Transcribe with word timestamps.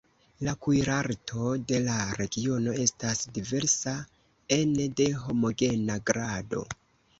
La 0.45 0.53
kuirarto 0.67 1.51
de 1.71 1.81
la 1.87 1.97
regiono 2.21 2.73
estas 2.87 3.23
diversa 3.37 3.95
ene 4.59 4.91
de 5.03 5.09
homogena 5.29 6.03
grado. 6.11 6.67